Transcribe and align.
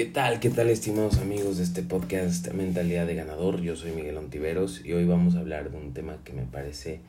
¿Qué 0.00 0.06
tal? 0.06 0.40
¿Qué 0.40 0.48
tal 0.48 0.70
estimados 0.70 1.18
amigos 1.18 1.58
de 1.58 1.64
este 1.64 1.82
podcast 1.82 2.54
Mentalidad 2.54 3.06
de 3.06 3.14
Ganador? 3.14 3.60
Yo 3.60 3.76
soy 3.76 3.92
Miguel 3.92 4.16
Ontiveros 4.16 4.82
y 4.82 4.94
hoy 4.94 5.04
vamos 5.04 5.34
a 5.34 5.40
hablar 5.40 5.70
de 5.70 5.76
un 5.76 5.92
tema 5.92 6.16
que 6.24 6.32
me 6.32 6.44
parece 6.44 7.02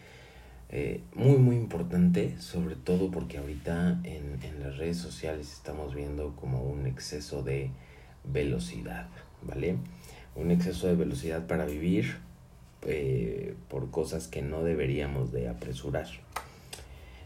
eh, 0.68 1.00
muy 1.16 1.38
muy 1.38 1.56
importante, 1.56 2.36
sobre 2.42 2.76
todo 2.76 3.10
porque 3.10 3.38
ahorita 3.38 4.02
en, 4.04 4.42
las 4.60 4.78
redes 4.78 4.98
sociales 4.98 5.54
estamos 5.54 5.96
viendo 5.96 6.36
como 6.36 6.64
un 6.64 6.86
exceso 6.86 7.44
de 7.44 7.72
velocidad, 8.26 9.08
¿vale? 9.42 9.78
Un 10.36 10.52
exceso 10.52 10.88
de 10.88 10.96
velocidad 10.96 11.48
para 11.48 11.66
vivir 11.66 12.18
eh, 12.86 13.56
por 13.70 13.90
cosas 13.90 14.28
que 14.28 14.42
no 14.42 14.64
deberíamos 14.66 15.32
de 15.32 15.48
apresurar. 15.48 16.08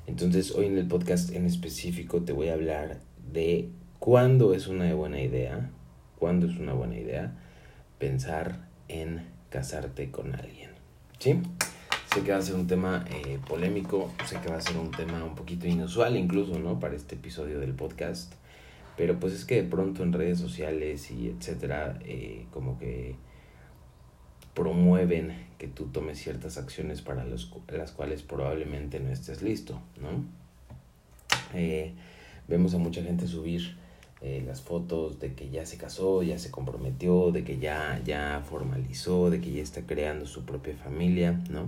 Entonces 0.05 0.51
hoy 0.51 0.67
en 0.67 0.77
el 0.77 0.87
podcast 0.87 1.31
en 1.31 1.47
específico 1.47 2.21
te 2.21 2.33
voy 2.33 2.49
a 2.49 2.53
hablar 2.53 2.99
de 3.33 3.71
cuándo 4.05 4.53
es 4.53 4.67
una 4.67 4.93
buena 4.93 5.19
idea, 5.19 5.71
cuándo 6.19 6.45
es 6.45 6.59
una 6.59 6.73
buena 6.73 6.95
idea 6.95 7.35
pensar 7.97 8.67
en 8.87 9.25
casarte 9.49 10.11
con 10.11 10.35
alguien. 10.35 10.69
¿Sí? 11.17 11.41
Sé 12.13 12.21
que 12.21 12.31
va 12.31 12.37
a 12.37 12.41
ser 12.43 12.53
un 12.53 12.67
tema 12.67 13.03
eh, 13.09 13.39
polémico, 13.49 14.13
sé 14.27 14.39
que 14.41 14.49
va 14.51 14.57
a 14.57 14.61
ser 14.61 14.77
un 14.77 14.91
tema 14.91 15.23
un 15.23 15.33
poquito 15.33 15.65
inusual 15.65 16.17
incluso, 16.17 16.59
¿no? 16.59 16.79
Para 16.79 16.95
este 16.95 17.15
episodio 17.15 17.59
del 17.59 17.73
podcast. 17.73 18.31
Pero 18.95 19.19
pues 19.19 19.33
es 19.33 19.43
que 19.43 19.63
de 19.63 19.67
pronto 19.67 20.03
en 20.03 20.13
redes 20.13 20.37
sociales 20.37 21.09
y 21.09 21.29
etcétera, 21.29 21.97
eh, 22.05 22.45
como 22.51 22.77
que 22.77 23.15
promueven 24.53 25.47
que 25.57 25.67
tú 25.67 25.85
tomes 25.85 26.19
ciertas 26.19 26.59
acciones 26.59 27.01
para 27.01 27.25
los, 27.25 27.51
las 27.69 27.91
cuales 27.91 28.21
probablemente 28.21 28.99
no 28.99 29.09
estés 29.09 29.41
listo, 29.41 29.81
¿no? 29.99 30.23
Eh, 31.55 31.95
vemos 32.47 32.75
a 32.75 32.77
mucha 32.77 33.01
gente 33.01 33.25
subir 33.25 33.83
eh, 34.21 34.43
las 34.45 34.61
fotos 34.61 35.19
de 35.19 35.33
que 35.33 35.49
ya 35.49 35.65
se 35.65 35.77
casó, 35.77 36.23
ya 36.23 36.39
se 36.39 36.51
comprometió, 36.51 37.31
de 37.31 37.43
que 37.43 37.59
ya, 37.59 38.01
ya 38.05 38.43
formalizó, 38.47 39.29
de 39.29 39.41
que 39.41 39.51
ya 39.51 39.61
está 39.61 39.81
creando 39.81 40.25
su 40.25 40.45
propia 40.45 40.75
familia, 40.75 41.41
¿no? 41.49 41.67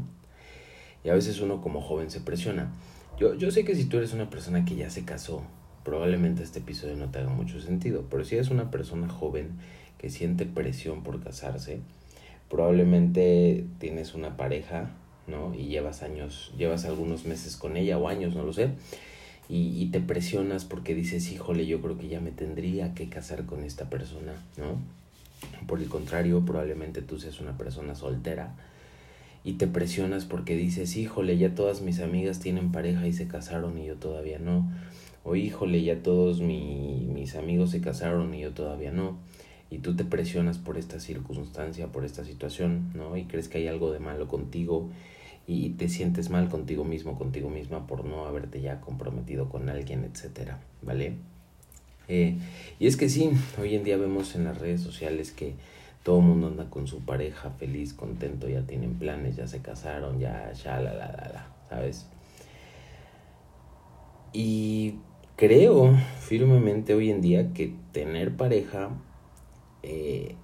Y 1.03 1.09
a 1.09 1.13
veces 1.13 1.39
uno 1.41 1.61
como 1.61 1.81
joven 1.81 2.09
se 2.09 2.21
presiona. 2.21 2.71
Yo, 3.19 3.35
yo 3.35 3.51
sé 3.51 3.65
que 3.65 3.75
si 3.75 3.85
tú 3.85 3.97
eres 3.97 4.13
una 4.13 4.29
persona 4.29 4.65
que 4.65 4.75
ya 4.75 4.89
se 4.89 5.03
casó, 5.05 5.43
probablemente 5.83 6.43
este 6.43 6.59
episodio 6.59 6.95
no 6.95 7.09
te 7.11 7.19
haga 7.19 7.29
mucho 7.29 7.59
sentido, 7.61 8.05
pero 8.09 8.23
si 8.25 8.35
eres 8.35 8.49
una 8.49 8.71
persona 8.71 9.07
joven 9.07 9.51
que 9.97 10.09
siente 10.09 10.45
presión 10.45 11.03
por 11.03 11.23
casarse, 11.23 11.79
probablemente 12.49 13.65
tienes 13.79 14.13
una 14.13 14.37
pareja, 14.37 14.91
¿no? 15.27 15.53
Y 15.53 15.67
llevas 15.67 16.03
años, 16.03 16.53
llevas 16.57 16.85
algunos 16.85 17.25
meses 17.25 17.57
con 17.57 17.77
ella 17.77 17.97
o 17.97 18.07
años, 18.07 18.35
no 18.35 18.43
lo 18.43 18.53
sé. 18.53 18.71
Y, 19.49 19.81
y, 19.81 19.87
te 19.91 20.01
presionas 20.01 20.65
porque 20.65 20.93
dices, 20.93 21.31
híjole, 21.31 21.65
yo 21.65 21.81
creo 21.81 21.97
que 21.97 22.09
ya 22.09 22.19
me 22.19 22.31
tendría 22.31 22.93
que 22.93 23.07
casar 23.07 23.45
con 23.45 23.63
esta 23.63 23.89
persona, 23.89 24.33
¿no? 24.57 24.77
Por 25.67 25.79
el 25.79 25.87
contrario, 25.87 26.43
probablemente 26.45 27.01
tú 27.01 27.17
seas 27.17 27.39
una 27.39 27.57
persona 27.57 27.95
soltera 27.95 28.55
y 29.45 29.53
te 29.53 29.67
presionas 29.67 30.25
porque 30.25 30.57
dices, 30.57 30.97
híjole, 30.97 31.37
ya 31.37 31.55
todas 31.55 31.81
mis 31.81 32.01
amigas 32.01 32.39
tienen 32.39 32.73
pareja 32.73 33.07
y 33.07 33.13
se 33.13 33.27
casaron 33.27 33.77
y 33.77 33.85
yo 33.85 33.95
todavía 33.95 34.39
no. 34.39 34.69
O 35.23 35.35
híjole, 35.35 35.81
ya 35.83 36.03
todos 36.03 36.41
mi, 36.41 37.07
mis 37.13 37.35
amigos 37.35 37.71
se 37.71 37.79
casaron 37.79 38.33
y 38.33 38.41
yo 38.41 38.51
todavía 38.51 38.91
no 38.91 39.17
y 39.69 39.79
tú 39.79 39.95
te 39.95 40.05
presionas 40.05 40.57
por 40.57 40.77
esta 40.77 40.99
circunstancia, 40.99 41.87
por 41.87 42.05
esta 42.05 42.23
situación, 42.23 42.91
¿no? 42.93 43.17
Y 43.17 43.25
crees 43.25 43.49
que 43.49 43.57
hay 43.57 43.67
algo 43.67 43.91
de 43.91 43.99
malo 43.99 44.27
contigo 44.27 44.89
y 45.47 45.69
te 45.71 45.87
sientes 45.87 46.29
mal 46.29 46.49
contigo 46.49 46.83
mismo, 46.83 47.17
contigo 47.17 47.49
misma 47.49 47.87
por 47.87 48.05
no 48.05 48.25
haberte 48.25 48.61
ya 48.61 48.81
comprometido 48.81 49.49
con 49.49 49.69
alguien, 49.69 50.03
etcétera, 50.03 50.59
¿vale? 50.81 51.13
Eh, 52.09 52.37
y 52.79 52.87
es 52.87 52.97
que 52.97 53.09
sí, 53.09 53.31
hoy 53.59 53.75
en 53.75 53.83
día 53.83 53.97
vemos 53.97 54.35
en 54.35 54.43
las 54.43 54.59
redes 54.59 54.81
sociales 54.81 55.31
que 55.31 55.53
todo 56.03 56.19
el 56.19 56.25
mundo 56.25 56.47
anda 56.47 56.69
con 56.69 56.87
su 56.87 56.99
pareja 56.99 57.49
feliz, 57.51 57.93
contento, 57.93 58.47
ya 58.47 58.61
tienen 58.61 58.95
planes, 58.95 59.37
ya 59.37 59.47
se 59.47 59.61
casaron, 59.61 60.19
ya, 60.19 60.51
ya, 60.53 60.79
la, 60.81 60.93
la, 60.93 61.07
la, 61.07 61.31
la, 61.33 61.47
¿sabes? 61.69 62.07
Y 64.33 64.95
creo 65.37 65.97
firmemente 66.19 66.93
hoy 66.93 67.09
en 67.09 67.21
día 67.21 67.53
que 67.53 67.73
tener 67.93 68.35
pareja 68.35 68.89
eh, 69.83 70.35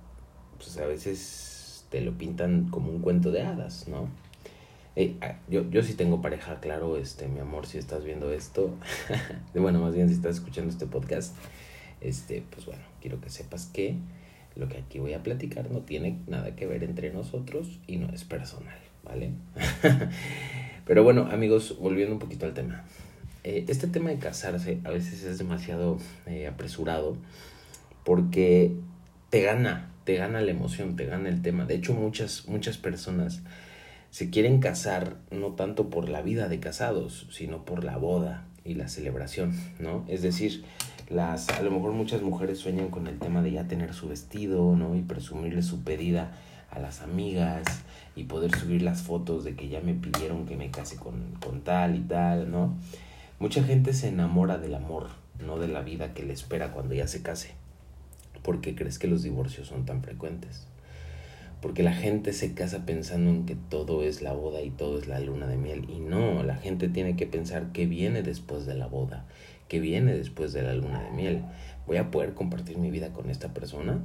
pues 0.57 0.77
a 0.77 0.85
veces 0.85 1.85
te 1.89 2.01
lo 2.01 2.17
pintan 2.17 2.69
como 2.69 2.89
un 2.89 3.01
cuento 3.01 3.31
de 3.31 3.41
hadas, 3.41 3.87
¿no? 3.87 4.07
Ah, 5.21 5.35
yo, 5.49 5.67
yo 5.71 5.81
sí 5.81 5.95
tengo 5.95 6.21
pareja, 6.21 6.59
claro, 6.59 6.97
este, 6.97 7.27
mi 7.27 7.39
amor, 7.39 7.65
si 7.65 7.79
estás 7.79 8.03
viendo 8.03 8.31
esto, 8.31 8.75
bueno, 9.55 9.79
más 9.79 9.95
bien 9.95 10.07
si 10.07 10.13
estás 10.13 10.35
escuchando 10.35 10.69
este 10.69 10.85
podcast, 10.85 11.35
este, 11.99 12.43
pues 12.51 12.67
bueno, 12.67 12.83
quiero 13.01 13.19
que 13.19 13.29
sepas 13.29 13.65
que 13.65 13.95
lo 14.55 14.67
que 14.67 14.77
aquí 14.77 14.99
voy 14.99 15.13
a 15.13 15.23
platicar 15.23 15.71
no 15.71 15.79
tiene 15.79 16.19
nada 16.27 16.55
que 16.55 16.67
ver 16.67 16.83
entre 16.83 17.11
nosotros 17.11 17.79
y 17.87 17.97
no 17.97 18.13
es 18.13 18.23
personal, 18.23 18.77
¿vale? 19.03 19.31
Pero 20.85 21.03
bueno, 21.03 21.27
amigos, 21.31 21.75
volviendo 21.79 22.13
un 22.13 22.19
poquito 22.19 22.45
al 22.45 22.53
tema. 22.53 22.83
Eh, 23.43 23.65
este 23.67 23.87
tema 23.87 24.11
de 24.11 24.19
casarse 24.19 24.79
a 24.83 24.91
veces 24.91 25.23
es 25.23 25.39
demasiado 25.39 25.97
eh, 26.27 26.45
apresurado 26.45 27.17
porque 28.05 28.73
te 29.31 29.41
gana, 29.41 29.91
te 30.03 30.17
gana 30.17 30.41
la 30.41 30.51
emoción, 30.51 30.95
te 30.95 31.05
gana 31.05 31.29
el 31.29 31.41
tema. 31.41 31.65
De 31.65 31.73
hecho, 31.73 31.93
muchas, 31.93 32.47
muchas 32.47 32.77
personas 32.77 33.41
se 34.13 34.29
quieren 34.29 34.59
casar 34.59 35.17
no 35.31 35.53
tanto 35.53 35.89
por 35.89 36.07
la 36.07 36.21
vida 36.21 36.47
de 36.47 36.59
casados, 36.59 37.25
sino 37.31 37.65
por 37.65 37.83
la 37.83 37.97
boda 37.97 38.45
y 38.63 38.75
la 38.75 38.87
celebración, 38.87 39.59
¿no? 39.79 40.05
Es 40.07 40.21
decir, 40.21 40.65
las, 41.09 41.49
a 41.49 41.63
lo 41.63 41.71
mejor 41.71 41.93
muchas 41.93 42.21
mujeres 42.21 42.59
sueñan 42.59 42.91
con 42.91 43.07
el 43.07 43.17
tema 43.17 43.41
de 43.41 43.53
ya 43.53 43.67
tener 43.67 43.95
su 43.95 44.07
vestido, 44.07 44.75
¿no? 44.75 44.95
Y 44.95 45.01
presumirle 45.01 45.63
su 45.63 45.83
pedida 45.83 46.37
a 46.69 46.77
las 46.77 47.01
amigas 47.01 47.63
y 48.15 48.25
poder 48.25 48.55
subir 48.55 48.83
las 48.83 49.01
fotos 49.01 49.43
de 49.43 49.55
que 49.55 49.67
ya 49.67 49.81
me 49.81 49.95
pidieron 49.95 50.45
que 50.45 50.57
me 50.57 50.69
case 50.69 50.95
con, 50.95 51.33
con 51.43 51.61
tal 51.61 51.95
y 51.95 52.01
tal, 52.01 52.51
¿no? 52.51 52.75
Mucha 53.39 53.63
gente 53.63 53.93
se 53.93 54.09
enamora 54.09 54.59
del 54.59 54.75
amor, 54.75 55.07
no 55.43 55.57
de 55.57 55.69
la 55.69 55.81
vida 55.81 56.13
que 56.13 56.21
le 56.21 56.33
espera 56.33 56.71
cuando 56.71 56.93
ya 56.93 57.07
se 57.07 57.23
case. 57.23 57.55
¿Por 58.43 58.61
qué 58.61 58.75
crees 58.75 58.99
que 58.99 59.07
los 59.07 59.23
divorcios 59.23 59.69
son 59.69 59.85
tan 59.85 60.03
frecuentes? 60.03 60.67
Porque 61.63 61.81
la 61.81 61.93
gente 61.93 62.33
se 62.33 62.53
casa 62.53 62.85
pensando 62.85 63.29
en 63.29 63.45
que 63.45 63.55
todo 63.55 64.03
es 64.03 64.21
la 64.21 64.33
boda 64.33 64.61
y 64.61 64.69
todo 64.69 64.99
es 64.99 65.07
la 65.07 65.21
luna 65.21 65.47
de 65.47 65.55
miel. 65.55 65.89
Y 65.89 66.01
no, 66.01 66.43
la 66.43 66.57
gente 66.57 66.89
tiene 66.89 67.15
que 67.15 67.25
pensar 67.25 67.71
qué 67.71 67.85
viene 67.85 68.21
después 68.21 68.65
de 68.65 68.75
la 68.75 68.87
boda, 68.87 69.25
qué 69.69 69.79
viene 69.79 70.13
después 70.13 70.51
de 70.51 70.61
la 70.61 70.73
luna 70.73 71.01
de 71.01 71.11
miel. 71.11 71.43
¿Voy 71.87 71.95
a 71.95 72.11
poder 72.11 72.33
compartir 72.33 72.77
mi 72.79 72.91
vida 72.91 73.13
con 73.13 73.29
esta 73.29 73.53
persona? 73.53 74.01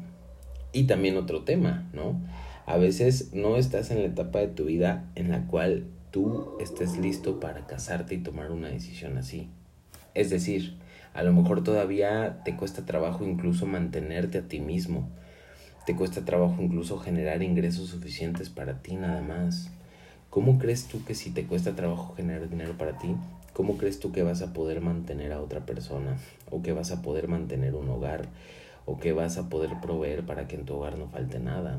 Y 0.72 0.84
también 0.84 1.16
otro 1.16 1.42
tema, 1.42 1.90
¿no? 1.92 2.22
A 2.64 2.76
veces 2.76 3.30
no 3.32 3.56
estás 3.56 3.90
en 3.90 4.02
la 4.02 4.06
etapa 4.06 4.38
de 4.38 4.46
tu 4.46 4.66
vida 4.66 5.10
en 5.16 5.32
la 5.32 5.48
cual 5.48 5.88
tú 6.12 6.56
estés 6.60 6.96
listo 6.96 7.40
para 7.40 7.66
casarte 7.66 8.14
y 8.14 8.18
tomar 8.18 8.52
una 8.52 8.68
decisión 8.68 9.18
así. 9.18 9.48
Es 10.14 10.30
decir, 10.30 10.76
a 11.12 11.24
lo 11.24 11.32
mejor 11.32 11.64
todavía 11.64 12.40
te 12.44 12.54
cuesta 12.54 12.86
trabajo 12.86 13.24
incluso 13.24 13.66
mantenerte 13.66 14.38
a 14.38 14.42
ti 14.46 14.60
mismo. 14.60 15.08
Te 15.88 15.96
cuesta 15.96 16.22
trabajo 16.22 16.60
incluso 16.60 16.98
generar 16.98 17.42
ingresos 17.42 17.88
suficientes 17.88 18.50
para 18.50 18.82
ti 18.82 18.94
nada 18.96 19.22
más. 19.22 19.70
¿Cómo 20.28 20.58
crees 20.58 20.86
tú 20.86 21.02
que 21.02 21.14
si 21.14 21.30
te 21.30 21.46
cuesta 21.46 21.76
trabajo 21.76 22.14
generar 22.14 22.50
dinero 22.50 22.76
para 22.76 22.98
ti, 22.98 23.16
cómo 23.54 23.78
crees 23.78 23.98
tú 23.98 24.12
que 24.12 24.22
vas 24.22 24.42
a 24.42 24.52
poder 24.52 24.82
mantener 24.82 25.32
a 25.32 25.40
otra 25.40 25.64
persona? 25.64 26.18
¿O 26.50 26.60
que 26.60 26.74
vas 26.74 26.90
a 26.92 27.00
poder 27.00 27.26
mantener 27.26 27.74
un 27.74 27.88
hogar? 27.88 28.28
¿O 28.84 28.98
que 28.98 29.14
vas 29.14 29.38
a 29.38 29.48
poder 29.48 29.80
proveer 29.80 30.26
para 30.26 30.46
que 30.46 30.56
en 30.56 30.66
tu 30.66 30.74
hogar 30.74 30.98
no 30.98 31.08
falte 31.08 31.38
nada? 31.38 31.78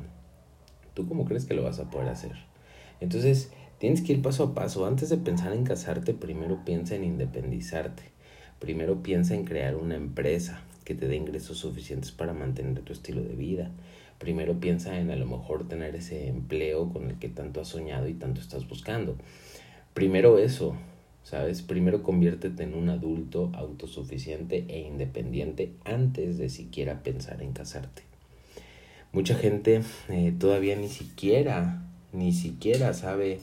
¿Tú 0.96 1.08
cómo 1.08 1.26
crees 1.26 1.46
que 1.46 1.54
lo 1.54 1.62
vas 1.62 1.78
a 1.78 1.92
poder 1.92 2.10
hacer? 2.10 2.34
Entonces, 3.02 3.52
tienes 3.78 4.02
que 4.02 4.14
ir 4.14 4.24
paso 4.24 4.44
a 4.44 4.56
paso. 4.56 4.88
Antes 4.88 5.10
de 5.10 5.18
pensar 5.18 5.54
en 5.54 5.66
casarte, 5.66 6.16
primero 6.16 6.66
piensa 6.66 6.96
en 6.96 7.04
independizarte. 7.04 8.06
Primero 8.58 9.04
piensa 9.04 9.36
en 9.36 9.46
crear 9.46 9.76
una 9.76 9.94
empresa 9.94 10.64
que 10.84 10.96
te 10.96 11.08
dé 11.08 11.16
ingresos 11.16 11.60
suficientes 11.60 12.12
para 12.12 12.34
mantener 12.34 12.82
tu 12.82 12.94
estilo 12.94 13.22
de 13.22 13.36
vida. 13.36 13.70
Primero 14.20 14.60
piensa 14.60 15.00
en 15.00 15.10
a 15.12 15.16
lo 15.16 15.26
mejor 15.26 15.68
tener 15.68 15.96
ese 15.96 16.28
empleo 16.28 16.90
con 16.90 17.10
el 17.10 17.18
que 17.18 17.30
tanto 17.30 17.62
has 17.62 17.70
soñado 17.70 18.08
y 18.08 18.14
tanto 18.14 18.42
estás 18.42 18.68
buscando. 18.68 19.16
Primero 19.94 20.38
eso, 20.38 20.76
¿sabes? 21.24 21.62
Primero 21.62 22.04
conviértete 22.04 22.64
en 22.64 22.74
un 22.74 22.90
adulto 22.90 23.50
autosuficiente 23.56 24.66
e 24.68 24.80
independiente 24.82 25.72
antes 25.86 26.38
de 26.38 26.50
siquiera 26.50 27.02
pensar 27.02 27.42
en 27.42 27.54
casarte. 27.54 28.04
Mucha 29.12 29.36
gente 29.36 29.82
eh, 30.10 30.34
todavía 30.38 30.76
ni 30.76 30.90
siquiera, 30.90 31.82
ni 32.12 32.34
siquiera 32.34 32.94
sabe 32.94 33.40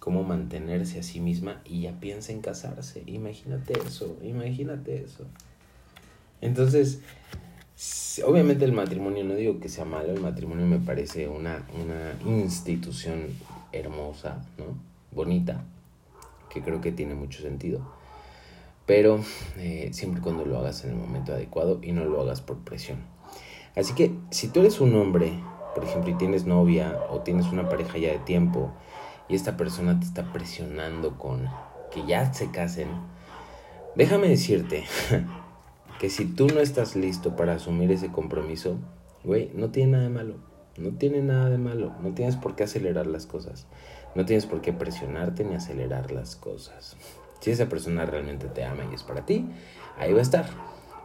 cómo 0.00 0.22
mantenerse 0.22 1.00
a 1.00 1.02
sí 1.02 1.20
misma 1.20 1.62
y 1.64 1.82
ya 1.82 1.98
piensa 1.98 2.32
en 2.32 2.40
casarse. 2.40 3.02
Imagínate 3.06 3.72
eso, 3.86 4.16
imagínate 4.22 5.02
eso. 5.02 5.26
Entonces, 6.40 7.00
obviamente 8.26 8.64
el 8.64 8.72
matrimonio, 8.72 9.24
no 9.24 9.34
digo 9.34 9.60
que 9.60 9.68
sea 9.68 9.84
malo, 9.84 10.12
el 10.12 10.20
matrimonio 10.20 10.66
me 10.66 10.78
parece 10.78 11.28
una, 11.28 11.66
una 11.74 12.14
institución 12.30 13.28
hermosa, 13.72 14.44
¿no? 14.58 14.64
Bonita, 15.12 15.64
que 16.50 16.62
creo 16.62 16.80
que 16.80 16.92
tiene 16.92 17.14
mucho 17.14 17.42
sentido. 17.42 17.80
Pero 18.86 19.20
eh, 19.56 19.90
siempre 19.92 20.20
cuando 20.20 20.44
lo 20.44 20.58
hagas 20.58 20.84
en 20.84 20.90
el 20.90 20.96
momento 20.96 21.32
adecuado 21.32 21.78
y 21.82 21.92
no 21.92 22.04
lo 22.04 22.20
hagas 22.20 22.40
por 22.40 22.58
presión. 22.58 22.98
Así 23.76 23.94
que 23.94 24.12
si 24.30 24.48
tú 24.48 24.60
eres 24.60 24.80
un 24.80 24.94
hombre, 24.96 25.32
por 25.74 25.84
ejemplo, 25.84 26.10
y 26.10 26.14
tienes 26.14 26.44
novia 26.44 26.98
o 27.08 27.20
tienes 27.20 27.46
una 27.46 27.68
pareja 27.68 27.98
ya 27.98 28.10
de 28.10 28.18
tiempo 28.18 28.72
y 29.28 29.36
esta 29.36 29.56
persona 29.56 29.98
te 29.98 30.06
está 30.06 30.32
presionando 30.32 31.16
con 31.16 31.48
que 31.92 32.04
ya 32.04 32.32
se 32.34 32.50
casen, 32.50 32.88
déjame 33.94 34.28
decirte 34.28 34.84
que 36.00 36.08
si 36.08 36.24
tú 36.24 36.46
no 36.46 36.60
estás 36.60 36.96
listo 36.96 37.36
para 37.36 37.56
asumir 37.56 37.92
ese 37.92 38.10
compromiso, 38.10 38.78
güey, 39.22 39.50
no 39.54 39.68
tiene 39.68 39.92
nada 39.92 40.04
de 40.04 40.08
malo. 40.08 40.34
No 40.78 40.92
tiene 40.92 41.20
nada 41.20 41.50
de 41.50 41.58
malo. 41.58 41.92
No 42.02 42.14
tienes 42.14 42.36
por 42.36 42.56
qué 42.56 42.64
acelerar 42.64 43.06
las 43.06 43.26
cosas. 43.26 43.66
No 44.14 44.24
tienes 44.24 44.46
por 44.46 44.62
qué 44.62 44.72
presionarte 44.72 45.44
ni 45.44 45.56
acelerar 45.56 46.10
las 46.10 46.36
cosas. 46.36 46.96
Si 47.40 47.50
esa 47.50 47.68
persona 47.68 48.06
realmente 48.06 48.46
te 48.46 48.64
ama 48.64 48.84
y 48.90 48.94
es 48.94 49.02
para 49.02 49.26
ti, 49.26 49.46
ahí 49.98 50.14
va 50.14 50.20
a 50.20 50.22
estar. 50.22 50.46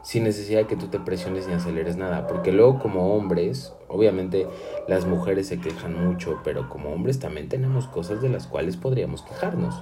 Sin 0.01 0.23
necesidad 0.23 0.61
de 0.61 0.67
que 0.67 0.77
tú 0.77 0.87
te 0.87 1.01
presiones 1.01 1.45
ni 1.45 1.55
aceleres 1.55 1.97
nada. 1.97 2.25
Porque 2.25 2.53
luego 2.53 2.79
como 2.79 3.17
hombres, 3.17 3.73
obviamente 3.89 4.47
las 4.87 5.05
mujeres 5.05 5.47
se 5.47 5.59
quejan 5.59 6.07
mucho, 6.07 6.39
pero 6.45 6.69
como 6.69 6.93
hombres 6.93 7.19
también 7.19 7.49
tenemos 7.49 7.87
cosas 7.87 8.21
de 8.21 8.29
las 8.29 8.47
cuales 8.47 8.77
podríamos 8.77 9.23
quejarnos. 9.23 9.75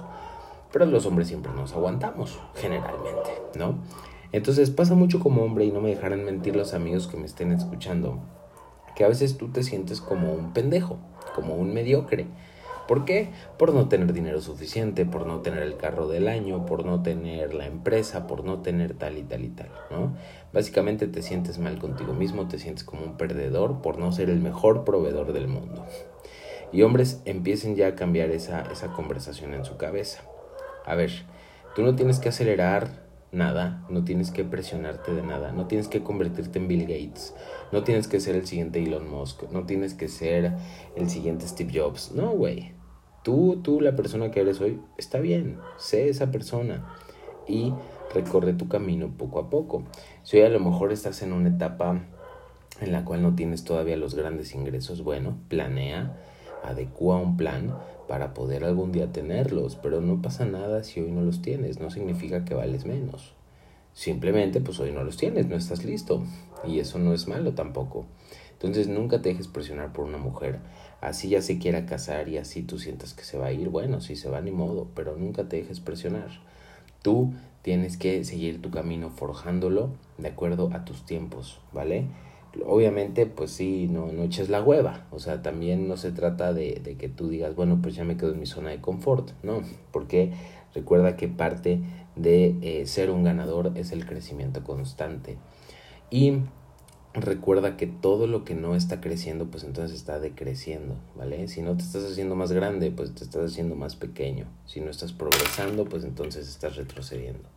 Pero 0.72 0.86
los 0.86 1.06
hombres 1.06 1.28
siempre 1.28 1.52
nos 1.52 1.72
aguantamos, 1.72 2.40
generalmente, 2.56 3.30
¿no? 3.56 3.78
Entonces 4.34 4.70
pasa 4.70 4.94
mucho 4.94 5.20
como 5.20 5.42
hombre 5.42 5.64
y 5.64 5.70
no 5.70 5.80
me 5.80 5.90
dejarán 5.90 6.24
mentir 6.24 6.56
los 6.56 6.74
amigos 6.74 7.06
que 7.06 7.16
me 7.16 7.24
estén 7.24 7.52
escuchando, 7.52 8.18
que 8.96 9.04
a 9.04 9.08
veces 9.08 9.38
tú 9.38 9.48
te 9.48 9.62
sientes 9.62 10.00
como 10.00 10.32
un 10.32 10.52
pendejo, 10.52 10.98
como 11.34 11.54
un 11.54 11.72
mediocre 11.72 12.26
¿Por 12.86 13.06
qué? 13.06 13.30
Por 13.58 13.72
no 13.72 13.88
tener 13.88 14.12
dinero 14.12 14.40
suficiente, 14.42 15.06
por 15.06 15.26
no 15.26 15.40
tener 15.40 15.62
el 15.62 15.76
carro 15.76 16.06
del 16.06 16.28
año, 16.28 16.66
por 16.66 16.84
no 16.84 17.02
tener 17.02 17.54
la 17.54 17.66
empresa, 17.66 18.26
por 18.26 18.44
no 18.44 18.60
tener 18.60 18.94
tal 18.94 19.16
y 19.16 19.22
tal 19.22 19.44
y 19.44 19.48
tal, 19.48 19.70
¿no? 19.90 20.14
Básicamente 20.52 21.06
te 21.06 21.22
sientes 21.22 21.58
mal 21.58 21.78
contigo 21.78 22.12
mismo, 22.12 22.46
te 22.46 22.58
sientes 22.58 22.84
como 22.84 23.04
un 23.04 23.16
perdedor 23.16 23.80
por 23.80 23.98
no 23.98 24.12
ser 24.12 24.28
el 24.28 24.40
mejor 24.40 24.84
proveedor 24.84 25.32
del 25.32 25.48
mundo. 25.48 25.86
Y 26.72 26.82
hombres 26.82 27.22
empiecen 27.24 27.74
ya 27.74 27.88
a 27.88 27.94
cambiar 27.94 28.30
esa, 28.30 28.62
esa 28.70 28.88
conversación 28.88 29.54
en 29.54 29.64
su 29.64 29.78
cabeza. 29.78 30.22
A 30.84 30.94
ver, 30.94 31.10
tú 31.74 31.82
no 31.82 31.96
tienes 31.96 32.18
que 32.18 32.28
acelerar 32.28 33.03
nada, 33.34 33.84
no 33.90 34.04
tienes 34.04 34.30
que 34.30 34.44
presionarte 34.44 35.12
de 35.12 35.22
nada, 35.22 35.52
no 35.52 35.66
tienes 35.66 35.88
que 35.88 36.02
convertirte 36.02 36.58
en 36.58 36.68
Bill 36.68 36.82
Gates, 36.82 37.34
no 37.72 37.82
tienes 37.84 38.08
que 38.08 38.20
ser 38.20 38.36
el 38.36 38.46
siguiente 38.46 38.82
Elon 38.82 39.10
Musk, 39.10 39.50
no 39.50 39.66
tienes 39.66 39.94
que 39.94 40.08
ser 40.08 40.52
el 40.96 41.10
siguiente 41.10 41.46
Steve 41.46 41.72
Jobs, 41.74 42.12
no, 42.12 42.30
güey. 42.30 42.72
Tú, 43.22 43.60
tú, 43.62 43.80
la 43.80 43.96
persona 43.96 44.30
que 44.30 44.40
eres 44.40 44.60
hoy, 44.60 44.80
está 44.98 45.18
bien, 45.18 45.58
sé 45.76 46.08
esa 46.08 46.30
persona 46.30 46.86
y 47.48 47.72
recorre 48.12 48.52
tu 48.52 48.68
camino 48.68 49.14
poco 49.16 49.38
a 49.38 49.50
poco. 49.50 49.84
Si 50.22 50.36
hoy 50.36 50.44
a 50.44 50.50
lo 50.50 50.60
mejor 50.60 50.92
estás 50.92 51.22
en 51.22 51.32
una 51.32 51.48
etapa 51.48 52.02
en 52.80 52.92
la 52.92 53.04
cual 53.04 53.22
no 53.22 53.34
tienes 53.34 53.64
todavía 53.64 53.96
los 53.96 54.14
grandes 54.14 54.54
ingresos, 54.54 55.02
bueno, 55.02 55.38
planea, 55.48 56.16
adecua 56.64 57.16
un 57.18 57.36
plan 57.36 57.74
para 58.08 58.34
poder 58.34 58.64
algún 58.64 58.92
día 58.92 59.12
tenerlos, 59.12 59.76
pero 59.76 60.00
no 60.00 60.20
pasa 60.20 60.44
nada 60.44 60.82
si 60.82 61.00
hoy 61.00 61.10
no 61.10 61.22
los 61.22 61.42
tienes, 61.42 61.80
no 61.80 61.90
significa 61.90 62.44
que 62.44 62.54
vales 62.54 62.84
menos. 62.84 63.34
Simplemente, 63.92 64.60
pues 64.60 64.80
hoy 64.80 64.90
no 64.90 65.04
los 65.04 65.16
tienes, 65.16 65.46
no 65.46 65.56
estás 65.56 65.84
listo. 65.84 66.24
Y 66.66 66.80
eso 66.80 66.98
no 66.98 67.12
es 67.14 67.28
malo 67.28 67.52
tampoco. 67.52 68.06
Entonces 68.52 68.88
nunca 68.88 69.20
te 69.22 69.28
dejes 69.28 69.48
presionar 69.48 69.92
por 69.92 70.04
una 70.04 70.18
mujer 70.18 70.58
así 71.04 71.28
ya 71.28 71.42
se 71.42 71.58
quiera 71.58 71.86
casar 71.86 72.28
y 72.28 72.38
así 72.38 72.62
tú 72.62 72.78
sientas 72.78 73.12
que 73.12 73.24
se 73.24 73.38
va 73.38 73.46
a 73.46 73.52
ir, 73.52 73.68
bueno, 73.68 74.00
si 74.00 74.16
se 74.16 74.30
va 74.30 74.40
ni 74.40 74.50
modo, 74.50 74.88
pero 74.94 75.16
nunca 75.16 75.48
te 75.48 75.56
dejes 75.56 75.80
presionar. 75.80 76.28
Tú 77.02 77.34
tienes 77.62 77.96
que 77.96 78.24
seguir 78.24 78.62
tu 78.62 78.70
camino 78.70 79.10
forjándolo 79.10 79.90
de 80.16 80.28
acuerdo 80.28 80.70
a 80.72 80.84
tus 80.84 81.04
tiempos, 81.04 81.60
¿vale? 81.72 82.06
Obviamente, 82.64 83.26
pues 83.26 83.50
sí, 83.50 83.88
no, 83.90 84.12
no 84.12 84.22
eches 84.22 84.48
la 84.48 84.62
hueva, 84.62 85.06
o 85.10 85.18
sea, 85.18 85.42
también 85.42 85.88
no 85.88 85.96
se 85.96 86.12
trata 86.12 86.52
de, 86.52 86.96
que 86.98 87.08
tú 87.08 87.28
digas, 87.28 87.56
bueno, 87.56 87.80
pues 87.82 87.94
ya 87.94 88.04
me 88.04 88.16
quedo 88.16 88.32
en 88.32 88.40
mi 88.40 88.46
zona 88.46 88.70
de 88.70 88.80
confort, 88.80 89.30
no, 89.42 89.62
porque 89.90 90.32
recuerda 90.74 91.16
que 91.16 91.28
parte 91.28 91.80
de 92.16 92.56
eh, 92.62 92.86
ser 92.86 93.10
un 93.10 93.24
ganador 93.24 93.72
es 93.74 93.92
el 93.92 94.06
crecimiento 94.06 94.62
constante. 94.62 95.36
Y 96.10 96.38
recuerda 97.14 97.76
que 97.76 97.86
todo 97.86 98.26
lo 98.26 98.44
que 98.44 98.54
no 98.54 98.74
está 98.74 99.00
creciendo, 99.00 99.46
pues 99.46 99.64
entonces 99.64 99.96
está 99.96 100.18
decreciendo, 100.18 100.96
¿vale? 101.16 101.48
Si 101.48 101.62
no 101.62 101.76
te 101.76 101.84
estás 101.84 102.04
haciendo 102.04 102.34
más 102.34 102.52
grande, 102.52 102.90
pues 102.90 103.14
te 103.14 103.24
estás 103.24 103.52
haciendo 103.52 103.76
más 103.76 103.96
pequeño. 103.96 104.46
Si 104.66 104.80
no 104.80 104.90
estás 104.90 105.12
progresando, 105.12 105.84
pues 105.84 106.04
entonces 106.04 106.48
estás 106.48 106.76
retrocediendo. 106.76 107.48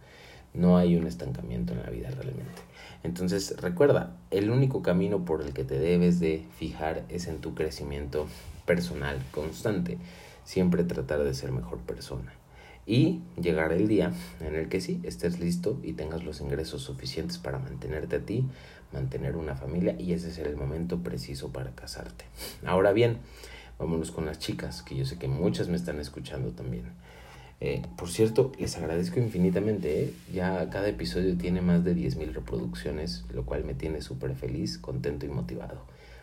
No 0.53 0.77
hay 0.77 0.95
un 0.95 1.07
estancamiento 1.07 1.73
en 1.73 1.83
la 1.83 1.89
vida 1.89 2.09
realmente. 2.09 2.61
Entonces 3.03 3.55
recuerda, 3.61 4.15
el 4.31 4.49
único 4.49 4.81
camino 4.81 5.23
por 5.23 5.41
el 5.41 5.53
que 5.53 5.63
te 5.63 5.79
debes 5.79 6.19
de 6.19 6.43
fijar 6.57 7.03
es 7.09 7.27
en 7.27 7.39
tu 7.39 7.53
crecimiento 7.53 8.27
personal 8.65 9.19
constante. 9.31 9.97
Siempre 10.43 10.83
tratar 10.83 11.23
de 11.23 11.33
ser 11.33 11.51
mejor 11.51 11.79
persona. 11.79 12.33
Y 12.85 13.19
llegar 13.39 13.73
el 13.73 13.87
día 13.87 14.13
en 14.39 14.55
el 14.55 14.69
que 14.69 14.79
sí, 14.79 15.01
estés 15.03 15.39
listo 15.39 15.77
y 15.83 15.93
tengas 15.93 16.23
los 16.23 16.39
ingresos 16.39 16.81
suficientes 16.81 17.37
para 17.37 17.59
mantenerte 17.59 18.15
a 18.15 18.19
ti, 18.21 18.45
mantener 18.93 19.35
una 19.35 19.55
familia 19.55 19.95
y 19.99 20.13
ese 20.13 20.31
será 20.31 20.49
el 20.49 20.55
momento 20.55 20.99
preciso 20.99 21.51
para 21.51 21.71
casarte. 21.71 22.23
Ahora 22.65 22.93
bien, 22.93 23.17
vámonos 23.77 24.11
con 24.11 24.25
las 24.25 24.39
chicas, 24.39 24.83
que 24.83 24.95
yo 24.95 25.05
sé 25.05 25.17
que 25.19 25.27
muchas 25.27 25.67
me 25.67 25.75
están 25.75 25.99
escuchando 25.99 26.51
también. 26.51 26.85
Eh, 27.59 27.81
por 27.97 28.09
cierto, 28.09 28.51
les 28.59 28.77
agradezco 28.77 29.19
infinitamente. 29.19 30.03
¿eh? 30.03 30.13
Ya 30.33 30.69
cada 30.69 30.87
episodio 30.87 31.37
tiene 31.37 31.61
más 31.61 31.83
de 31.83 31.95
10.000 31.95 32.33
reproducciones, 32.33 33.25
lo 33.33 33.45
cual 33.45 33.63
me 33.63 33.73
tiene 33.73 34.01
súper 34.01 34.35
feliz, 34.35 34.77
contento 34.77 35.25
y 35.25 35.29
motivado. 35.29 35.81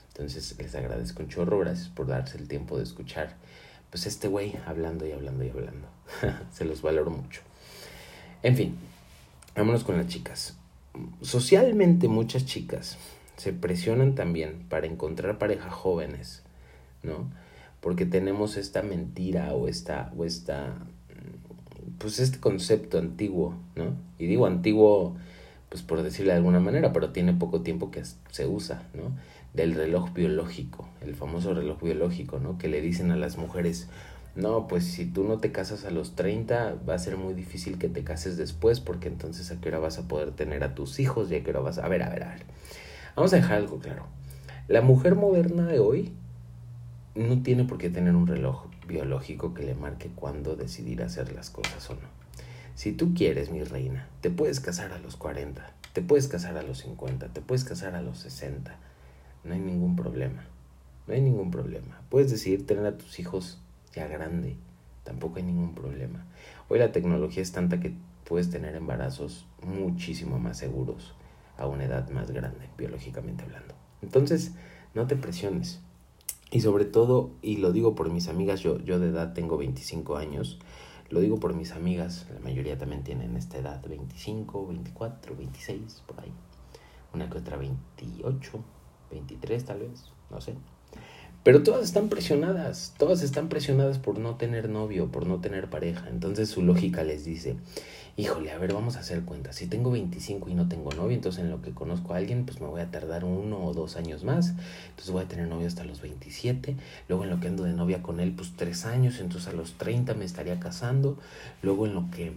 Entonces 0.08 0.56
les 0.58 0.75
agradezco 0.75 1.22
un 1.22 1.28
chorro, 1.28 1.58
gracias 1.58 1.88
por 1.88 2.06
darse 2.06 2.38
el 2.38 2.46
tiempo 2.46 2.76
de 2.76 2.84
escuchar. 2.84 3.34
Pues 3.90 4.06
este 4.06 4.28
güey 4.28 4.56
hablando 4.66 5.06
y 5.06 5.12
hablando 5.12 5.44
y 5.44 5.50
hablando. 5.50 5.88
Se 6.52 6.64
los 6.64 6.82
valoro 6.82 7.10
mucho. 7.10 7.40
En 8.42 8.56
fin, 8.56 8.76
vámonos 9.56 9.84
con 9.84 9.96
las 9.96 10.06
chicas 10.06 10.56
socialmente 11.22 12.08
muchas 12.08 12.46
chicas 12.46 12.96
se 13.36 13.52
presionan 13.52 14.14
también 14.14 14.64
para 14.69 14.86
encontrar 14.86 15.38
pareja 15.38 15.70
jóvenes, 15.70 16.42
¿no? 17.02 17.31
Porque 17.81 18.06
tenemos 18.06 18.56
esta 18.56 18.82
mentira 18.82 19.52
o 19.52 19.69
esta, 19.69 20.12
o 20.16 20.25
esta, 20.25 20.76
pues 21.99 22.19
este 22.19 22.41
concepto 22.41 22.99
antiguo, 22.99 23.55
¿no? 23.76 23.94
Y 24.19 24.26
digo 24.26 24.46
antiguo, 24.46 25.17
pues 25.69 25.82
por 25.82 26.02
decirlo 26.02 26.32
de 26.32 26.38
alguna 26.38 26.61
manera, 26.61 26.93
pero 26.93 27.11
tiene 27.11 27.32
poco 27.32 27.62
tiempo 27.62 27.91
que 27.91 28.02
se 28.31 28.46
usa, 28.46 28.82
¿no? 28.94 29.17
Del 29.52 29.75
reloj 29.75 30.13
biológico, 30.13 30.89
el 31.01 31.15
famoso 31.15 31.55
reloj 31.55 31.82
biológico, 31.82 32.39
¿no? 32.39 32.58
Que 32.58 32.69
le 32.69 32.81
dicen 32.81 33.10
a 33.10 33.17
las 33.17 33.39
mujeres, 33.39 33.89
no, 34.36 34.67
pues 34.67 34.84
si 34.84 35.06
tú 35.06 35.24
no 35.24 35.39
te 35.39 35.53
casas 35.53 35.84
a 35.84 35.91
los 35.91 36.17
30, 36.17 36.77
va 36.89 36.94
a 36.94 36.98
ser 36.98 37.17
muy 37.17 37.34
difícil 37.34 37.79
que 37.79 37.89
te 37.89 38.03
cases 38.03 38.36
después, 38.36 38.81
porque 38.81 39.08
entonces 39.08 39.51
a 39.51 39.60
qué 39.60 39.69
hora 39.69 39.79
vas 39.79 39.98
a 39.98 40.08
poder 40.08 40.32
tener 40.32 40.65
a 40.65 40.74
tus 40.74 40.98
hijos 40.98 41.31
y 41.31 41.36
a 41.36 41.44
qué 41.44 41.51
hora 41.51 41.60
vas 41.60 41.79
a... 41.79 41.86
A 41.86 41.89
ver, 41.89 42.03
a 42.03 42.10
ver, 42.10 42.24
a 42.24 42.31
ver. 42.31 42.43
Vamos 43.15 43.32
a 43.32 43.36
dejar 43.36 43.58
algo 43.58 43.79
claro. 43.79 44.06
La 44.67 44.81
mujer 44.81 45.15
moderna 45.15 45.67
de 45.67 45.79
hoy 45.79 46.13
no 47.15 47.43
tiene 47.43 47.65
por 47.65 47.79
qué 47.79 47.91
tener 47.91 48.17
un 48.17 48.27
reloj 48.27 48.67
biológico 48.86 49.55
que 49.55 49.64
le 49.64 49.74
marque 49.74 50.10
cuándo 50.14 50.56
decidir 50.56 51.03
hacer 51.03 51.32
las 51.32 51.50
cosas 51.50 51.88
o 51.91 51.94
no. 51.94 52.08
Si 52.74 52.93
tú 52.93 53.14
quieres, 53.14 53.50
mi 53.50 53.62
reina, 53.62 54.08
te 54.20 54.31
puedes 54.31 54.60
casar 54.60 54.93
a 54.93 54.98
los 54.98 55.17
40, 55.17 55.72
te 55.93 56.03
puedes 56.03 56.29
casar 56.29 56.56
a 56.56 56.62
los 56.62 56.79
50, 56.79 57.29
te 57.29 57.41
puedes 57.41 57.64
casar 57.64 57.94
a 57.94 58.03
los 58.03 58.19
60. 58.19 58.76
No 59.44 59.55
hay 59.55 59.60
ningún 59.60 59.94
problema. 59.94 60.44
No 61.06 61.14
hay 61.14 61.20
ningún 61.20 61.50
problema. 61.50 62.00
Puedes 62.08 62.31
decidir 62.31 62.67
tener 62.67 62.86
a 62.86 62.96
tus 62.96 63.19
hijos 63.19 63.60
ya 63.94 64.08
grande, 64.08 64.56
tampoco 65.05 65.36
hay 65.36 65.44
ningún 65.44 65.74
problema. 65.74 66.24
Hoy 66.69 66.79
la 66.79 66.93
tecnología 66.93 67.43
es 67.43 67.53
tanta 67.53 67.79
que 67.79 67.94
puedes 68.24 68.50
tener 68.50 68.74
embarazos 68.74 69.46
muchísimo 69.62 70.38
más 70.38 70.58
seguros 70.58 71.14
a 71.58 71.67
una 71.67 71.84
edad 71.84 72.08
más 72.10 72.31
grande, 72.31 72.69
biológicamente 72.76 73.44
hablando. 73.44 73.74
Entonces, 74.03 74.53
no 74.94 75.06
te 75.06 75.17
presiones. 75.17 75.81
Y 76.55 76.61
sobre 76.61 76.84
todo, 76.84 77.32
y 77.43 77.56
lo 77.56 77.73
digo 77.73 77.96
por 77.96 78.13
mis 78.13 78.29
amigas, 78.29 78.61
yo, 78.61 78.79
yo 78.79 79.01
de 79.01 79.08
edad 79.08 79.32
tengo 79.32 79.56
25 79.56 80.17
años, 80.17 80.61
lo 81.11 81.19
digo 81.19 81.41
por 81.41 81.53
mis 81.53 81.73
amigas, 81.73 82.29
la 82.32 82.39
mayoría 82.39 82.79
también 82.79 83.03
tienen 83.03 83.37
esta 83.37 83.58
edad, 83.58 83.82
25, 83.84 84.69
24, 84.69 85.34
26, 85.34 86.05
por 86.06 86.20
ahí. 86.20 86.31
Una 87.13 87.29
que 87.29 87.39
otra 87.39 87.56
28, 87.56 88.61
23 89.11 89.65
tal 89.65 89.81
vez, 89.81 90.13
no 90.31 90.41
sé. 90.41 90.55
Pero 91.44 91.63
todas 91.63 91.84
están 91.84 92.08
presionadas, 92.08 92.94
todas 92.96 93.22
están 93.22 93.51
presionadas 93.51 93.98
por 93.98 94.19
no 94.19 94.36
tener 94.36 94.70
novio, 94.70 95.08
por 95.08 95.27
no 95.27 95.41
tener 95.41 95.69
pareja. 95.69 96.08
Entonces 96.08 96.48
su 96.48 96.63
lógica 96.63 97.05
les 97.05 97.27
dice, 97.27 97.56
híjole, 98.17 98.51
a 98.51 98.56
ver, 98.56 98.72
vamos 98.72 98.96
a 98.96 99.01
hacer 99.01 99.24
cuenta. 99.24 99.53
Si 99.53 99.67
tengo 99.67 99.91
25 99.91 100.48
y 100.48 100.55
no 100.55 100.69
tengo 100.69 100.91
novio, 100.93 101.15
entonces 101.15 101.44
en 101.44 101.51
lo 101.51 101.60
que 101.60 101.72
conozco 101.72 102.15
a 102.15 102.17
alguien, 102.17 102.46
pues 102.46 102.63
me 102.63 102.67
voy 102.67 102.81
a 102.81 102.91
tardar 102.91 103.27
uno 103.27 103.63
o 103.63 103.74
dos 103.74 103.96
años 103.96 104.24
más. 104.24 104.55
Entonces 104.89 105.10
voy 105.10 105.22
a 105.22 105.29
tener 105.29 105.46
novio 105.46 105.67
hasta 105.67 105.84
los 105.84 106.01
27. 106.01 106.77
Luego 107.08 107.24
en 107.24 107.31
lo 107.31 107.41
que 107.41 107.48
ando 107.48 107.65
de 107.65 107.74
novia 107.74 108.03
con 108.03 108.20
él, 108.20 108.32
pues 108.32 108.55
tres 108.56 108.86
años. 108.86 109.20
Entonces 109.20 109.53
a 109.53 109.53
los 109.53 109.74
30 109.74 110.15
me 110.15 110.24
estaría 110.24 110.58
casando. 110.58 111.19
Luego 111.63 111.84
en 111.84 111.93
lo 111.93 112.10
que 112.10 112.32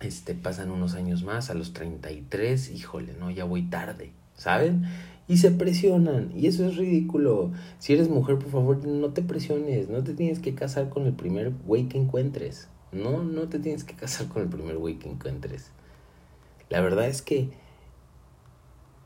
este, 0.00 0.34
pasan 0.34 0.70
unos 0.70 0.94
años 0.94 1.24
más, 1.24 1.48
a 1.48 1.54
los 1.54 1.72
33, 1.72 2.70
híjole, 2.70 3.14
no, 3.18 3.30
ya 3.30 3.44
voy 3.44 3.62
tarde, 3.62 4.12
¿saben? 4.36 4.84
Y 5.28 5.38
se 5.38 5.50
presionan. 5.50 6.30
Y 6.36 6.46
eso 6.46 6.64
es 6.64 6.76
ridículo. 6.76 7.52
Si 7.78 7.92
eres 7.92 8.08
mujer, 8.08 8.38
por 8.38 8.50
favor, 8.50 8.86
no 8.86 9.12
te 9.12 9.22
presiones. 9.22 9.88
No 9.88 10.04
te 10.04 10.14
tienes 10.14 10.38
que 10.38 10.54
casar 10.54 10.88
con 10.88 11.06
el 11.06 11.14
primer 11.14 11.52
güey 11.66 11.88
que 11.88 11.98
encuentres. 11.98 12.68
No, 12.92 13.24
no 13.24 13.48
te 13.48 13.58
tienes 13.58 13.84
que 13.84 13.94
casar 13.94 14.28
con 14.28 14.42
el 14.42 14.48
primer 14.48 14.78
güey 14.78 14.98
que 14.98 15.10
encuentres. 15.10 15.72
La 16.68 16.80
verdad 16.80 17.08
es 17.08 17.22
que 17.22 17.50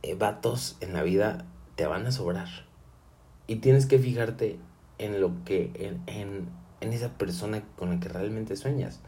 eh, 0.02 0.14
vatos 0.14 0.76
en 0.80 0.92
la 0.92 1.02
vida 1.02 1.46
te 1.76 1.86
van 1.86 2.06
a 2.06 2.12
sobrar. 2.12 2.48
Y 3.46 3.56
tienes 3.56 3.86
que 3.86 3.98
fijarte 3.98 4.58
en 4.98 5.20
lo 5.20 5.44
que, 5.44 5.72
en, 5.74 6.02
en, 6.06 6.48
en 6.80 6.92
esa 6.92 7.16
persona 7.16 7.62
con 7.76 7.90
la 7.90 8.00
que 8.00 8.08
realmente 8.08 8.56
sueñas. 8.56 9.00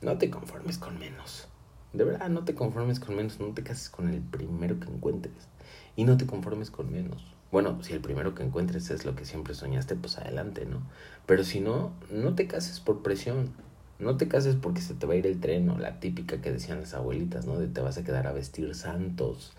No 0.00 0.18
te 0.18 0.30
conformes 0.30 0.78
con 0.78 0.98
menos. 0.98 1.48
De 1.92 2.04
verdad, 2.04 2.28
no 2.28 2.44
te 2.44 2.54
conformes 2.54 3.00
con 3.00 3.16
menos. 3.16 3.40
No 3.40 3.48
te 3.48 3.62
cases 3.64 3.90
con 3.90 4.08
el 4.08 4.20
primero 4.20 4.78
que 4.78 4.88
encuentres. 4.88 5.48
Y 5.96 6.04
no 6.04 6.16
te 6.16 6.26
conformes 6.26 6.70
con 6.70 6.92
menos. 6.92 7.24
Bueno, 7.52 7.82
si 7.82 7.92
el 7.92 8.00
primero 8.00 8.34
que 8.34 8.44
encuentres 8.44 8.90
es 8.90 9.04
lo 9.04 9.16
que 9.16 9.24
siempre 9.24 9.54
soñaste, 9.54 9.96
pues 9.96 10.18
adelante, 10.18 10.66
¿no? 10.66 10.82
Pero 11.26 11.42
si 11.42 11.60
no, 11.60 11.92
no 12.10 12.34
te 12.34 12.46
cases 12.46 12.78
por 12.80 13.02
presión. 13.02 13.50
No 13.98 14.16
te 14.16 14.28
cases 14.28 14.56
porque 14.56 14.80
se 14.80 14.94
te 14.94 15.06
va 15.06 15.14
a 15.14 15.16
ir 15.16 15.26
el 15.26 15.40
tren 15.40 15.68
o 15.68 15.78
la 15.78 16.00
típica 16.00 16.40
que 16.40 16.52
decían 16.52 16.80
las 16.80 16.94
abuelitas, 16.94 17.46
¿no? 17.46 17.58
De 17.58 17.66
te 17.66 17.80
vas 17.80 17.98
a 17.98 18.04
quedar 18.04 18.26
a 18.26 18.32
vestir 18.32 18.74
santos. 18.74 19.52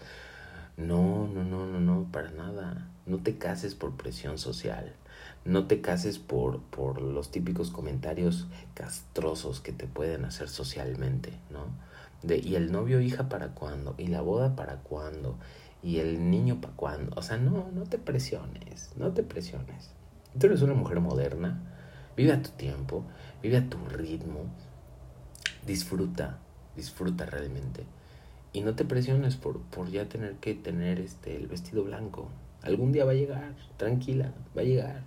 No, 0.78 1.28
no, 1.28 1.44
no, 1.44 1.68
no, 1.68 1.80
no, 1.80 2.08
para 2.12 2.32
nada. 2.32 2.88
No 3.06 3.18
te 3.18 3.38
cases 3.38 3.76
por 3.76 3.98
presión 3.98 4.38
social. 4.38 4.96
No 5.44 5.68
te 5.68 5.82
cases 5.82 6.18
por, 6.18 6.62
por 6.62 7.02
los 7.02 7.30
típicos 7.30 7.72
comentarios 7.72 8.48
castrosos 8.74 9.60
que 9.60 9.74
te 9.74 9.86
pueden 9.86 10.24
hacer 10.24 10.50
socialmente, 10.50 11.34
¿no? 11.52 11.66
De, 12.24 12.38
¿y 12.38 12.56
el 12.56 12.72
novio 12.72 13.02
hija 13.02 13.28
para 13.28 13.50
cuándo? 13.50 13.96
¿Y 13.98 14.08
la 14.08 14.22
boda 14.22 14.56
para 14.56 14.78
cuándo? 14.78 15.38
¿Y 15.84 15.98
el 15.98 16.30
niño 16.30 16.62
para 16.62 16.76
cuándo? 16.76 17.12
O 17.16 17.22
sea, 17.22 17.38
no, 17.38 17.70
no 17.74 17.84
te 17.84 17.98
presiones, 17.98 18.92
no 18.98 19.12
te 19.14 19.24
presiones. 19.24 19.92
Tú 20.40 20.48
eres 20.48 20.62
una 20.62 20.74
mujer 20.74 21.00
moderna, 21.00 21.60
vive 22.16 22.34
a 22.34 22.42
tu 22.42 22.52
tiempo, 22.52 23.04
vive 23.42 23.58
a 23.58 23.70
tu 23.70 23.78
ritmo, 23.90 24.46
disfruta, 25.66 26.38
disfruta 26.76 27.26
realmente. 27.26 27.84
Y 28.54 28.62
no 28.62 28.76
te 28.76 28.86
presiones 28.86 29.38
por, 29.38 29.62
por 29.62 29.90
ya 29.90 30.08
tener 30.08 30.36
que 30.36 30.54
tener 30.54 31.00
este, 31.00 31.36
el 31.36 31.48
vestido 31.48 31.84
blanco. 31.84 32.30
Algún 32.62 32.92
día 32.92 33.06
va 33.06 33.12
a 33.12 33.16
llegar, 33.16 33.56
tranquila, 33.78 34.34
va 34.56 34.62
a 34.62 34.66
llegar. 34.66 35.04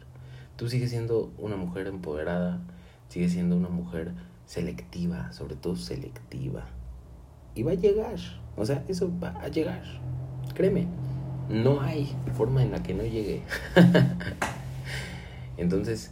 Tú 0.57 0.69
sigues 0.69 0.91
siendo 0.91 1.33
una 1.39 1.57
mujer 1.57 1.87
empoderada, 1.87 2.61
sigues 3.09 3.33
siendo 3.33 3.57
una 3.57 3.69
mujer 3.69 4.13
selectiva, 4.47 5.33
sobre 5.33 5.57
todo 5.57 5.77
selectiva. 5.77 6.67
Y 7.55 7.63
va 7.63 7.73
a 7.73 7.75
llegar, 7.75 8.19
o 8.57 8.65
sea, 8.65 8.85
eso 8.89 9.13
va 9.23 9.31
a 9.41 9.49
llegar. 9.49 9.85
Créeme, 10.53 10.87
no 11.49 11.81
hay 11.81 12.15
forma 12.37 12.63
en 12.63 12.73
la 12.73 12.83
que 12.83 12.95
no 12.95 13.03
llegue. 13.03 13.43
Entonces, 15.57 16.11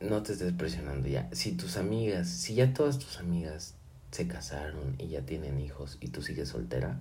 no 0.00 0.22
te 0.22 0.32
estés 0.32 0.52
presionando 0.52 1.08
ya. 1.08 1.28
Si 1.32 1.52
tus 1.52 1.76
amigas, 1.76 2.28
si 2.28 2.54
ya 2.54 2.74
todas 2.74 2.98
tus 2.98 3.18
amigas 3.18 3.74
se 4.10 4.26
casaron 4.26 4.96
y 4.98 5.08
ya 5.08 5.22
tienen 5.22 5.60
hijos 5.60 5.98
y 6.00 6.08
tú 6.08 6.22
sigues 6.22 6.48
soltera, 6.48 7.00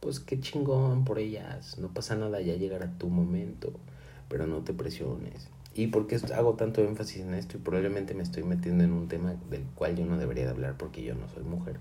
pues 0.00 0.20
qué 0.20 0.40
chingón 0.40 1.04
por 1.04 1.18
ellas. 1.18 1.78
No 1.78 1.88
pasa 1.92 2.16
nada, 2.16 2.40
ya 2.40 2.54
llegará 2.54 2.90
tu 2.98 3.08
momento. 3.08 3.72
Pero 4.28 4.46
no 4.46 4.58
te 4.58 4.74
presiones. 4.74 5.48
¿Y 5.74 5.88
por 5.88 6.06
qué 6.06 6.20
hago 6.34 6.54
tanto 6.54 6.82
énfasis 6.82 7.22
en 7.22 7.34
esto? 7.34 7.56
Y 7.56 7.60
probablemente 7.60 8.14
me 8.14 8.22
estoy 8.22 8.42
metiendo 8.42 8.84
en 8.84 8.92
un 8.92 9.08
tema 9.08 9.34
del 9.48 9.62
cual 9.74 9.96
yo 9.96 10.04
no 10.04 10.18
debería 10.18 10.44
de 10.44 10.50
hablar 10.50 10.76
porque 10.76 11.02
yo 11.02 11.14
no 11.14 11.28
soy 11.28 11.44
mujer. 11.44 11.78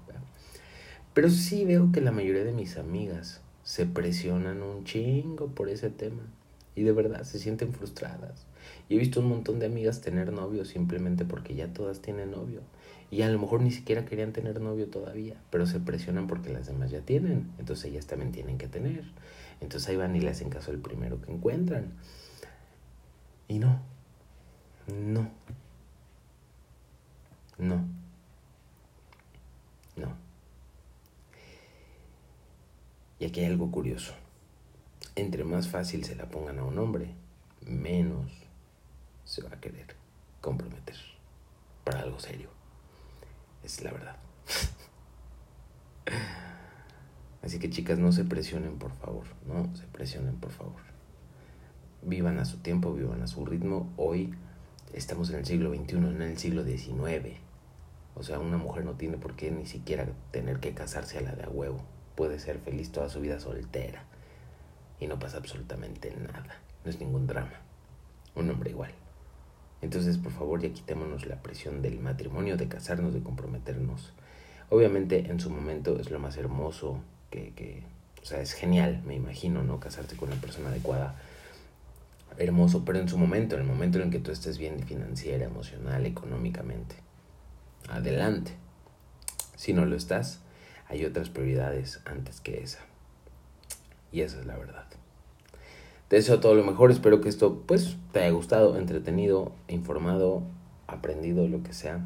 Pero 1.14 1.30
sí 1.30 1.66
veo 1.66 1.92
que 1.92 2.00
la 2.00 2.12
mayoría 2.12 2.44
de 2.44 2.54
mis 2.54 2.78
amigas 2.78 3.42
se 3.68 3.86
presionan 3.86 4.64
un 4.64 4.86
chingo 4.86 5.48
por 5.48 5.68
ese 5.68 5.90
tema. 5.90 6.22
Y 6.74 6.84
de 6.84 6.94
verdad 6.94 7.24
se 7.24 7.38
sienten 7.38 7.74
frustradas. 7.74 8.46
Y 8.88 8.96
he 8.96 8.98
visto 8.98 9.20
un 9.20 9.28
montón 9.28 9.60
de 9.60 9.66
amigas 9.66 10.00
tener 10.00 10.32
novio 10.32 10.64
simplemente 10.64 11.26
porque 11.26 11.54
ya 11.54 11.74
todas 11.74 12.00
tienen 12.00 12.32
novio. 12.32 12.62
Y 13.12 13.24
a 13.24 13.30
lo 13.30 13.38
mejor 13.38 13.60
ni 13.60 13.72
siquiera 13.72 14.06
querían 14.06 14.32
tener 14.32 14.62
novio 14.62 14.88
todavía, 14.88 15.36
pero 15.50 15.66
se 15.68 15.82
presionan 15.82 16.28
porque 16.28 16.54
las 16.54 16.68
demás 16.68 16.92
ya 16.92 17.02
tienen. 17.02 17.52
Entonces 17.60 17.92
ellas 17.92 18.08
también 18.08 18.32
tienen 18.32 18.58
que 18.58 18.70
tener. 18.70 19.04
Entonces 19.60 19.90
ahí 19.90 19.98
van 19.98 20.16
y 20.16 20.22
le 20.22 20.30
hacen 20.30 20.50
caso 20.50 20.72
al 20.72 20.78
primero 20.78 21.22
que 21.22 21.30
encuentran. 21.30 21.92
Y 23.50 23.60
no, 23.60 23.82
no, 24.88 25.30
no, 27.58 27.86
no. 29.98 30.27
Y 33.20 33.26
aquí 33.26 33.40
hay 33.40 33.48
algo 33.48 33.72
curioso. 33.72 34.14
Entre 35.16 35.44
más 35.44 35.68
fácil 35.68 36.06
se 36.06 36.16
la 36.16 36.30
pongan 36.30 36.60
a 36.60 36.64
un 36.64 36.78
hombre, 36.78 37.16
menos 37.62 38.32
se 39.24 39.42
va 39.42 39.50
a 39.50 39.60
querer 39.60 39.96
comprometer 40.42 40.96
para 41.84 42.02
algo 42.02 42.20
serio. 42.20 42.50
Es 43.64 43.82
la 43.82 43.92
verdad. 43.92 44.18
Así 47.42 47.60
que 47.60 47.70
chicas, 47.70 47.98
no 47.98 48.12
se 48.12 48.24
presionen, 48.24 48.78
por 48.78 48.92
favor. 48.94 49.26
No 49.46 49.76
se 49.76 49.86
presionen, 49.88 50.36
por 50.36 50.52
favor. 50.52 50.82
Vivan 52.04 52.40
a 52.40 52.46
su 52.46 52.58
tiempo, 52.58 52.94
vivan 52.94 53.24
a 53.24 53.28
su 53.28 53.46
ritmo. 53.46 53.92
Hoy 53.98 54.34
estamos 54.94 55.30
en 55.32 55.38
el 55.38 55.46
siglo 55.46 55.74
XXI, 55.74 55.96
no 55.96 56.12
en 56.12 56.22
el 56.22 56.38
siglo 56.38 56.64
XIX. 56.64 57.38
O 58.16 58.24
sea, 58.24 58.40
una 58.40 58.58
mujer 58.58 58.86
no 58.86 58.94
tiene 58.94 59.18
por 59.18 59.36
qué 59.36 59.52
ni 59.52 59.66
siquiera 59.66 60.08
tener 60.32 60.60
que 60.60 60.74
casarse 60.74 61.18
a 61.18 61.22
la 61.22 61.36
de 61.36 61.44
a 61.44 61.50
huevo. 61.50 61.97
Puede 62.18 62.40
ser 62.40 62.58
feliz 62.58 62.92
toda 62.92 63.10
su 63.10 63.22
vida 63.22 63.40
soltera. 63.40 64.04
Y 65.00 65.06
no 65.06 65.20
pasa 65.20 65.38
absolutamente 65.38 66.12
nada. 66.16 66.58
No 66.84 66.90
es 66.90 67.00
ningún 67.00 67.28
drama. 67.28 67.54
Un 68.34 68.50
hombre 68.50 68.72
igual. 68.72 68.92
Entonces, 69.84 70.18
por 70.18 70.32
favor, 70.32 70.60
ya 70.60 70.74
quitémonos 70.74 71.28
la 71.28 71.44
presión 71.44 71.84
del 71.84 72.00
matrimonio, 72.00 72.58
de 72.58 72.68
casarnos, 72.68 73.14
de 73.14 73.22
comprometernos. 73.22 74.14
Obviamente, 74.72 75.30
en 75.30 75.40
su 75.40 75.52
momento 75.52 76.00
es 76.00 76.10
lo 76.10 76.18
más 76.18 76.38
hermoso 76.38 77.00
que, 77.30 77.54
que 77.54 77.84
o 78.24 78.26
sea, 78.26 78.42
es 78.42 78.54
genial, 78.54 79.04
me 79.06 79.14
imagino, 79.14 79.64
¿no? 79.64 79.80
Casarte 79.80 80.16
con 80.16 80.32
la 80.32 80.36
persona 80.38 80.70
adecuada. 80.70 81.14
Hermoso, 82.40 82.84
pero 82.84 82.98
en 82.98 83.08
su 83.08 83.20
momento, 83.20 83.56
en 83.56 83.62
el 83.62 83.68
momento 83.68 84.00
en 84.00 84.10
que 84.10 84.20
tú 84.20 84.32
estés 84.32 84.58
bien 84.58 84.80
financiera, 84.84 85.46
emocional, 85.46 86.08
económicamente. 86.08 86.96
Adelante. 87.88 88.54
Si 89.56 89.72
no 89.74 89.86
lo 89.86 89.96
estás, 89.96 90.42
hay 90.90 91.06
otras 91.06 91.30
prioridades 91.30 92.02
antes 92.06 92.42
que 92.42 92.62
esa. 92.62 92.80
Y 94.12 94.22
esa 94.22 94.40
es 94.40 94.46
la 94.46 94.58
verdad. 94.58 94.86
Te 96.08 96.16
deseo 96.16 96.40
todo 96.40 96.56
lo 96.56 96.64
mejor, 96.64 96.92
espero 96.92 97.20
que 97.20 97.28
esto 97.28 97.64
pues 97.68 97.98
te 98.14 98.20
haya 98.20 98.32
gustado, 98.32 98.78
entretenido, 98.78 99.52
informado, 99.68 100.44
aprendido, 100.88 101.48
lo 101.48 101.64
que 101.64 101.74
sea. 101.74 102.06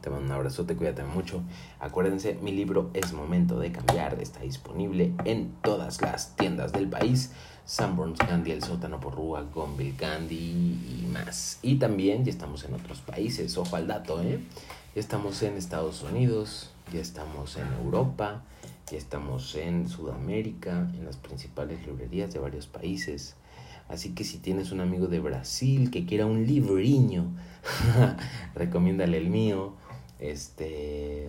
Te 0.00 0.08
mando 0.08 0.24
un 0.24 0.32
abrazote, 0.32 0.76
cuídate 0.76 1.04
mucho. 1.04 1.42
Acuérdense, 1.78 2.38
mi 2.40 2.52
libro 2.52 2.88
Es 2.94 3.12
Momento 3.12 3.58
de 3.58 3.70
Cambiar, 3.70 4.18
está 4.22 4.40
disponible 4.40 5.12
en 5.26 5.52
todas 5.62 6.00
las 6.00 6.34
tiendas 6.36 6.72
del 6.72 6.88
país. 6.88 7.32
Sanborns 7.66 8.18
Candy, 8.18 8.52
El 8.52 8.62
Sótano 8.62 8.98
por 8.98 9.14
Rúa, 9.14 9.42
Gonville 9.42 9.94
Candy 9.96 10.34
y 10.34 11.06
más. 11.12 11.58
Y 11.60 11.76
también 11.76 12.24
ya 12.24 12.30
estamos 12.30 12.64
en 12.64 12.72
otros 12.72 13.02
países, 13.02 13.58
ojo 13.58 13.76
al 13.76 13.86
dato, 13.86 14.22
¿eh? 14.22 14.40
Ya 14.94 15.00
estamos 15.00 15.42
en 15.42 15.58
Estados 15.58 16.02
Unidos, 16.02 16.70
ya 16.92 17.00
estamos 17.00 17.56
en 17.56 17.66
Europa, 17.84 18.42
ya 18.90 18.98
estamos 18.98 19.54
en 19.54 19.88
Sudamérica, 19.88 20.90
en 20.94 21.04
las 21.04 21.16
principales 21.16 21.86
librerías 21.86 22.32
de 22.32 22.38
varios 22.38 22.66
países. 22.66 23.36
Así 23.88 24.10
que 24.14 24.24
si 24.24 24.38
tienes 24.38 24.70
un 24.70 24.80
amigo 24.80 25.08
de 25.08 25.20
Brasil 25.20 25.90
que 25.90 26.06
quiera 26.06 26.26
un 26.26 26.46
libriño, 26.46 27.26
recomiéndale 28.54 29.18
el 29.18 29.30
mío, 29.30 29.74
este, 30.18 31.28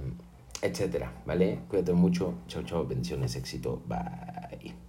etcétera, 0.62 1.12
¿vale? 1.26 1.60
Cuídate 1.70 1.94
mucho. 1.94 2.36
Chao, 2.48 2.64
chao, 2.64 2.86
bendiciones, 2.86 3.36
éxito, 3.36 3.82
bye. 3.88 4.81